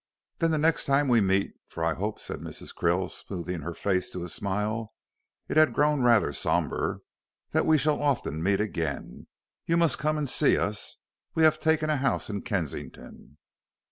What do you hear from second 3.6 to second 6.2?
her face to a smile it had grown